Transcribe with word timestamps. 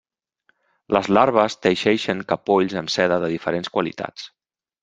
Les 0.97 1.09
larves 1.17 1.57
teixeixen 1.67 2.25
capolls 2.33 2.75
amb 2.83 2.95
seda 2.97 3.23
de 3.25 3.33
diferents 3.37 3.75
qualitats. 3.77 4.31